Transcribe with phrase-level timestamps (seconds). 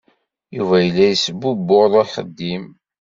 [0.57, 2.65] Yuba yella yesbubbuḍ axeddim.